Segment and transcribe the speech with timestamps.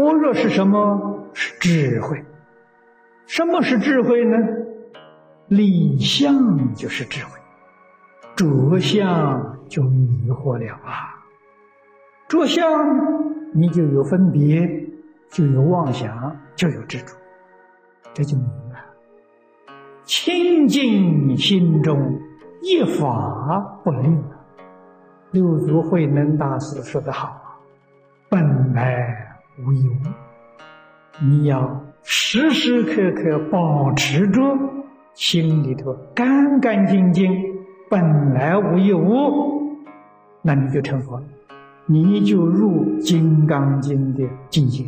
[0.00, 1.28] 般若是什么？
[1.34, 2.24] 是智慧。
[3.26, 4.36] 什么是智慧呢？
[5.48, 7.38] 理相就是智慧，
[8.34, 11.14] 着相就迷惑了啊！
[12.28, 12.64] 着相
[13.52, 14.88] 你就有分别，
[15.28, 17.14] 就有妄想，就有执着，
[18.14, 18.80] 这就明白。
[20.04, 22.18] 清净心中
[22.62, 24.16] 一法不立。
[25.32, 27.60] 六祖慧能大师说得好
[28.28, 29.92] ：“本来无一物。”
[31.22, 34.40] 你要时时刻刻保持着
[35.12, 37.30] 心里头干干净净，
[37.90, 39.76] 本来无一物，
[40.40, 41.24] 那你就成佛了，
[41.84, 44.84] 你就入《金刚经》的境界。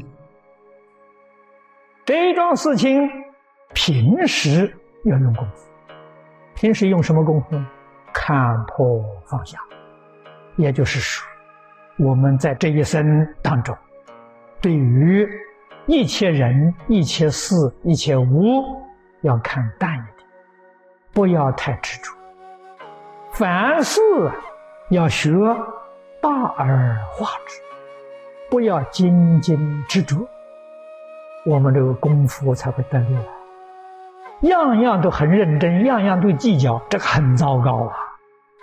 [2.06, 3.08] 这桩事情
[3.74, 5.70] 平时要用功夫，
[6.54, 7.60] 平时用什么功夫？
[8.14, 9.58] 看破放下。
[10.56, 11.26] 也就是说，
[11.98, 13.76] 我们在这一生当中，
[14.62, 15.28] 对于
[15.86, 18.62] 一切人、一切事、一切物，
[19.22, 20.28] 要看淡一点，
[21.12, 22.12] 不要太执着。
[23.32, 24.00] 凡事
[24.90, 25.32] 要学
[26.20, 27.60] 大而化之，
[28.48, 30.24] 不要斤斤执着，
[31.44, 34.48] 我们这个功夫才会得力来。
[34.48, 37.96] 样样都很认真，样样都计较，这个很糟糕啊！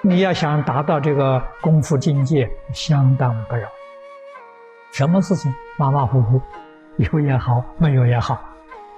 [0.02, 3.79] 你要想达到这个功夫境界，相当不容易。
[4.92, 6.42] 什么事情马马虎虎，
[6.98, 8.40] 有也好，没有也好，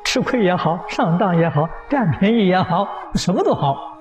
[0.03, 3.97] 吃亏也好，上当也好，占便宜也好，什么都好，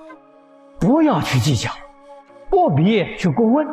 [0.79, 1.69] 不要去计较，
[2.49, 3.67] 不必去过问。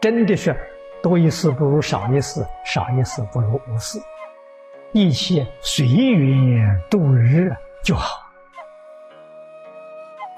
[0.00, 0.56] 真的是
[1.02, 3.98] 多一事不如少一事，少一事不如无事，
[4.92, 8.08] 一切随缘度日就好。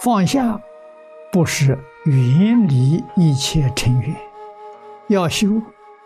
[0.00, 0.60] 放下，
[1.30, 1.78] 不是。
[2.06, 4.16] 远离一切尘缘，
[5.08, 5.48] 要修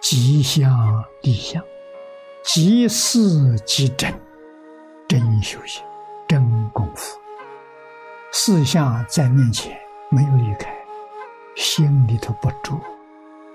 [0.05, 1.65] 吉相离相，
[2.43, 4.13] 即事即真，
[5.09, 5.83] 真修行，
[6.29, 7.19] 真功夫。
[8.31, 9.75] 四相在面前
[10.11, 10.71] 没有离开，
[11.57, 12.79] 心里头不住，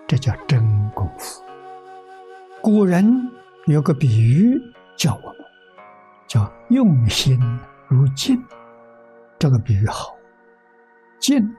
[0.07, 1.39] 这叫真功夫。
[2.63, 3.31] 古人
[3.67, 4.59] 有个比喻
[4.97, 5.45] 叫我们，
[6.27, 7.39] 叫用心
[7.87, 8.43] 如镜。
[9.37, 10.15] 这个比喻好，
[11.19, 11.55] 镜。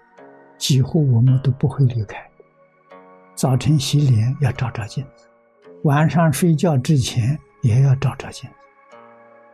[0.58, 2.29] 几乎我们都不会离开。
[3.40, 5.26] 早晨洗脸要照照镜子，
[5.84, 8.56] 晚上睡觉之前也要照照镜子。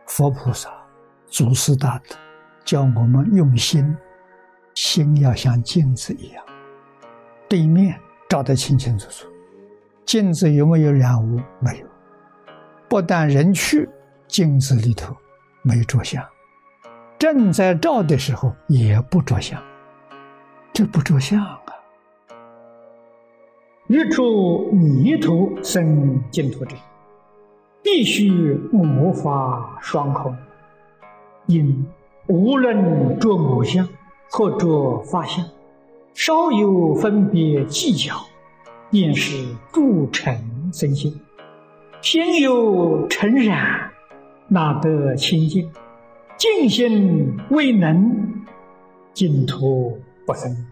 [0.07, 0.69] 佛菩萨、
[1.27, 2.17] 祖师大德
[2.65, 3.95] 教我们用心，
[4.73, 6.43] 心要像镜子一样，
[7.47, 9.25] 对面照得清清楚楚。
[10.05, 11.39] 镜子有没有染污？
[11.61, 11.87] 没有。
[12.89, 13.87] 不但人去，
[14.27, 15.15] 镜子里头
[15.61, 16.21] 没着相，
[17.17, 19.63] 正在照的时候也不着相。
[20.73, 21.41] 这不着相
[23.87, 23.89] 啊！
[23.89, 26.75] 欲出迷途生净土者，
[27.81, 30.35] 必须无法双空。
[31.45, 31.85] 因
[32.27, 33.87] 无论着某相
[34.29, 35.45] 或着法相，
[36.13, 38.15] 稍有分别计较，
[38.91, 40.35] 便是铸成
[40.73, 41.13] 身心；
[42.01, 43.91] 心有尘染，
[44.49, 45.71] 哪得清净？
[46.37, 48.43] 净心未能，
[49.13, 49.99] 净土。
[50.25, 50.66] 不生，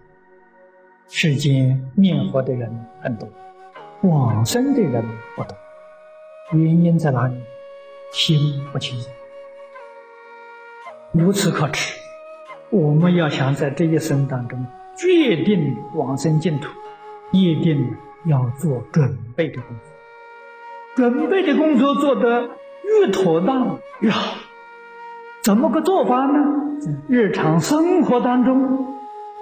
[1.08, 2.70] 世间念佛的人
[3.02, 3.30] 很多，
[4.02, 5.04] 往生的人
[5.36, 5.56] 不多。
[6.54, 7.36] 原因在哪里？
[8.12, 8.38] 心
[8.72, 9.10] 不清净。
[11.22, 11.96] 由此可知，
[12.70, 14.66] 我们要想在这一生当中
[14.98, 16.70] 决定往生净土，
[17.32, 17.96] 一定
[18.26, 19.92] 要做准备的工作。
[20.96, 22.50] 准备的工作做得
[22.84, 24.38] 越妥当越好。
[25.44, 26.40] 怎么个做法呢？
[27.08, 28.95] 日常生活当中。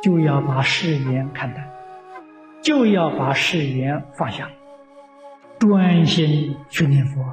[0.03, 1.72] 就要把誓言看淡，
[2.62, 4.50] 就要把誓言放下，
[5.59, 7.23] 专心去念佛，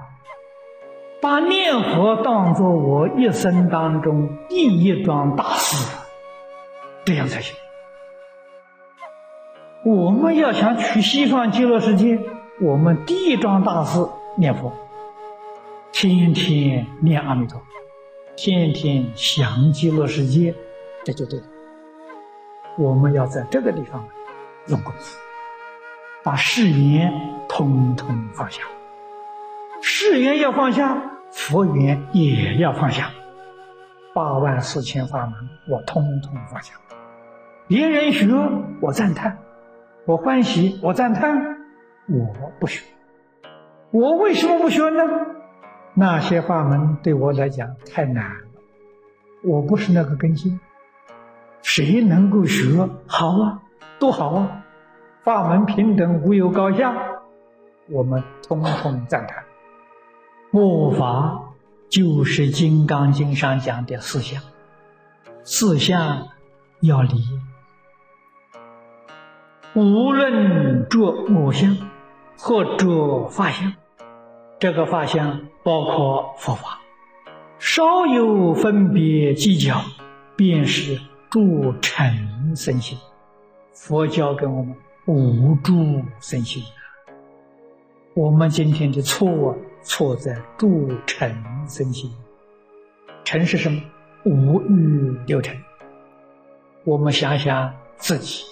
[1.20, 5.98] 把念佛当做我一生当中第一桩大事，
[7.04, 7.56] 这样才行。
[9.84, 12.20] 我们要想去西方极乐世界，
[12.60, 13.98] 我们第一桩大事
[14.36, 14.72] 念佛，
[15.90, 17.60] 天天念阿弥陀，
[18.36, 20.54] 天天想极乐世界，
[21.04, 21.46] 这就对了。
[22.80, 24.02] 我们要在这个地方
[24.68, 25.18] 用功夫，
[26.24, 27.12] 把誓言
[27.46, 28.62] 通通放下。
[29.82, 30.96] 誓言要放下，
[31.30, 33.10] 佛缘也要放下。
[34.14, 35.34] 八万四千法门，
[35.68, 36.72] 我通通放下。
[37.68, 38.26] 别人学，
[38.80, 39.36] 我赞叹，
[40.06, 41.38] 我欢喜，我赞叹，
[42.08, 42.82] 我不学。
[43.90, 45.02] 我为什么不学呢？
[45.92, 48.46] 那些法门对我来讲太难了，
[49.44, 50.58] 我不是那个根性。
[51.62, 53.60] 谁能够学好啊？
[53.98, 54.64] 多好啊！
[55.22, 56.94] 法门平等，无有高下，
[57.88, 59.44] 我们通通赞叹。
[60.50, 61.40] 末法
[61.90, 64.42] 就是《金刚经》上讲的四相，
[65.44, 66.28] 四相
[66.80, 67.10] 要离。
[69.74, 70.98] 无论着
[71.34, 71.76] 我相
[72.38, 73.74] 或着法相，
[74.58, 76.80] 这个法相包括佛法，
[77.58, 79.82] 稍有分别计较，
[80.34, 80.98] 便是
[81.30, 82.98] 助成身心。
[83.72, 84.74] 佛教给我们
[85.06, 86.62] 无助身心。
[88.14, 91.32] 我们今天的错错在助成
[91.68, 92.12] 身心。
[93.24, 93.80] 成是什么？
[94.24, 95.56] 无欲六尘。
[96.84, 98.44] 我们想想自己。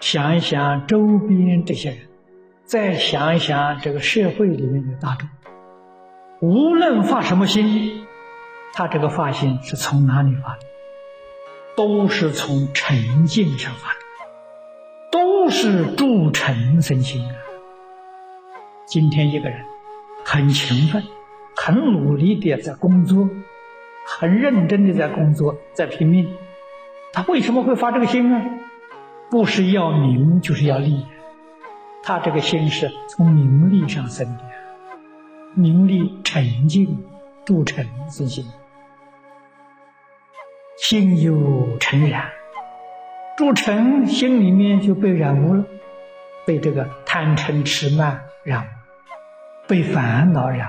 [0.00, 1.98] 想一想周边这些人，
[2.64, 5.28] 再想一想这个社会里面的大众，
[6.40, 8.04] 无论发什么心，
[8.74, 10.71] 他这个发心是从哪里发的？
[11.76, 13.96] 都是从沉静上发的，
[15.10, 17.34] 都是助成身心啊。
[18.86, 19.64] 今天一个人
[20.24, 21.02] 很勤奋、
[21.56, 23.28] 很努力的在工作，
[24.06, 26.28] 很认真的在工作，在拼命，
[27.12, 28.42] 他为什么会发这个心呢？
[29.30, 31.06] 不是要名，就是要利。
[32.02, 34.44] 他这个心是从名利上生的，
[35.54, 37.02] 名利沉静，
[37.46, 38.44] 铸成身心，
[40.82, 42.28] 心有尘染，
[43.38, 45.64] 铸成心里面就被染污了，
[46.44, 48.68] 被这个贪嗔痴慢染，
[49.68, 50.68] 被烦恼染，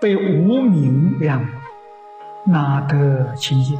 [0.00, 3.76] 被无名染污，哪得清净？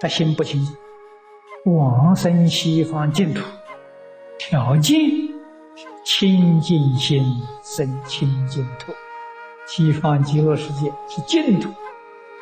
[0.00, 1.72] 他心不清净。
[1.72, 3.44] 往生西方净土，
[4.36, 4.98] 条件
[6.04, 7.22] 清净心
[7.62, 8.92] 生清净土。
[9.68, 11.70] 西方极乐世界是净土，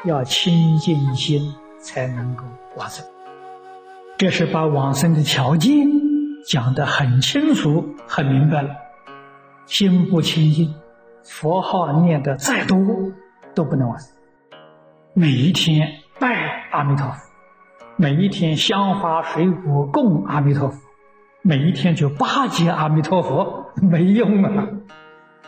[0.05, 2.45] 要清净心才能够
[2.77, 3.05] 往生。
[4.17, 5.89] 这是把往生的条件
[6.47, 8.71] 讲得很清楚、很明白了。
[9.67, 10.75] 心不清净，
[11.23, 12.79] 佛号念得再多
[13.55, 14.13] 都不能往生。
[15.15, 15.89] 每一天
[16.19, 17.15] 拜阿弥陀佛。
[18.01, 20.81] 每一天香花水果供阿弥陀佛，
[21.43, 24.69] 每一天就巴结阿弥陀佛，没用啊！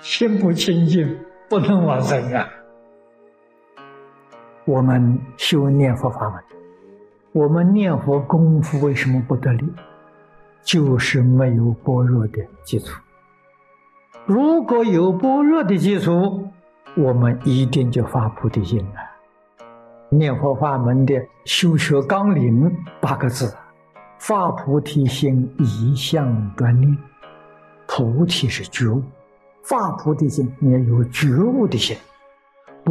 [0.01, 1.17] 心不清净，
[1.49, 2.49] 不能往生啊！
[4.71, 6.41] 我们修念佛法门，
[7.33, 9.65] 我们念佛功夫为什么不得力？
[10.63, 12.97] 就是没有般若的基础。
[14.27, 16.47] 如果有般若的基础，
[16.97, 18.95] 我们一定就发菩提心了。
[20.09, 23.53] 念佛法门的修学纲领八个字：
[24.21, 26.97] 发菩提心，一向专念。
[27.89, 29.03] 菩提是觉悟，
[29.65, 31.97] 发菩提心你要有觉悟的心，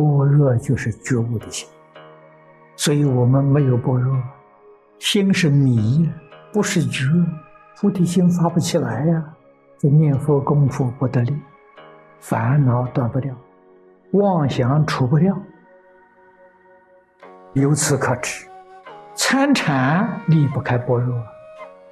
[0.02, 1.68] 般若就是觉悟的心。
[2.76, 4.16] 所以我们没有般若，
[5.00, 6.10] 心是迷，
[6.54, 7.06] 不是觉，
[7.80, 9.24] 菩提心发不起来呀。
[9.78, 11.38] 这念佛功夫不得力，
[12.20, 13.34] 烦恼断不掉，
[14.12, 15.38] 妄想除不掉。
[17.54, 18.48] 由此可知，
[19.16, 21.16] 参禅离不开般若，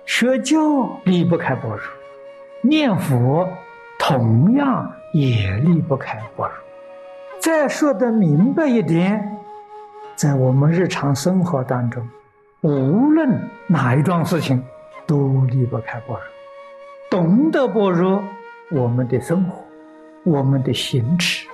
[0.05, 0.57] 学教
[1.03, 1.79] 离不开般若，
[2.61, 3.47] 念佛
[3.99, 6.66] 同样也离不开般若。
[7.47, 9.37] 再说的明白一点，
[10.15, 12.05] 在我们日常生活当中，
[12.59, 14.61] 无论哪一桩事情，
[15.05, 16.19] 都离不开般若。
[17.09, 18.21] 懂得般若，
[18.69, 19.63] 我们的生活、
[20.25, 21.47] 我们的行持、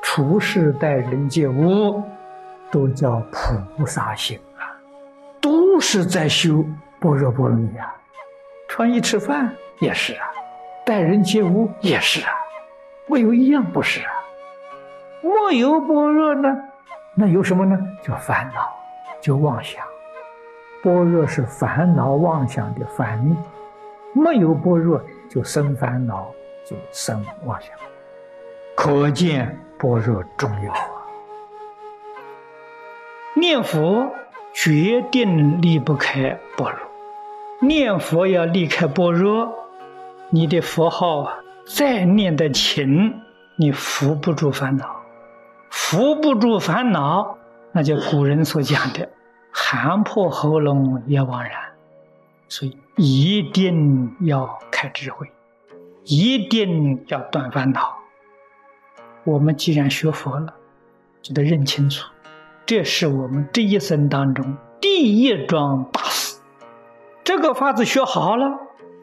[0.00, 2.00] 处事待人接物。
[2.70, 3.20] 都叫
[3.76, 4.64] 菩萨行啊，
[5.40, 6.64] 都是在修
[7.00, 7.92] 般若波罗蜜啊。
[8.68, 10.24] 穿衣吃饭也是啊，
[10.86, 12.30] 待人接物也是啊，
[13.08, 14.12] 没有一样不是啊。
[15.22, 16.56] 没有般若呢，
[17.14, 17.78] 那有什么呢？
[18.02, 18.68] 叫烦恼，
[19.20, 19.84] 就妄想。
[20.82, 23.36] 般若是烦恼妄想的反面，
[24.14, 25.00] 没有般若
[25.30, 26.28] 就生烦恼，
[26.68, 27.70] 就生妄想。
[28.74, 30.88] 可见般若重要啊。
[33.34, 34.10] 念佛
[34.52, 36.80] 决定离不开般若，
[37.60, 39.52] 念佛要离开般若，
[40.30, 41.30] 你的佛号
[41.64, 43.14] 再念得勤，
[43.56, 45.01] 你扶不住烦恼，
[45.92, 47.36] 扶不住烦恼，
[47.70, 49.10] 那就古人所讲的
[49.52, 51.52] “喊破喉咙也枉然”。
[52.48, 55.30] 所以一定要开智慧，
[56.04, 57.98] 一定要断烦恼。
[59.24, 60.54] 我们既然学佛了，
[61.20, 62.08] 就得认清楚。
[62.64, 66.40] 这是我们这一生当中第一桩大事。
[67.22, 68.46] 这个法子学好了，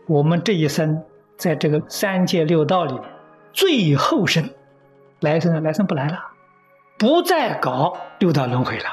[0.07, 1.03] 我们这一生
[1.37, 2.99] 在这个三界六道里，
[3.53, 4.49] 最后生，
[5.19, 6.19] 来生来生不来了，
[6.99, 8.83] 不再搞六道轮回了，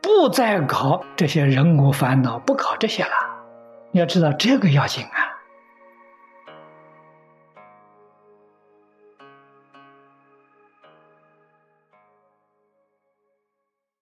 [0.00, 3.10] 不再搞这些人我烦恼，不搞这些了。
[3.90, 5.33] 你要知道这个要紧啊。